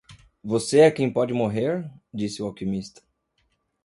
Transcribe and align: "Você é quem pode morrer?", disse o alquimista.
"Você 0.43 0.79
é 0.79 0.89
quem 0.89 1.13
pode 1.13 1.31
morrer?", 1.31 1.87
disse 2.11 2.41
o 2.41 2.47
alquimista. 2.47 3.03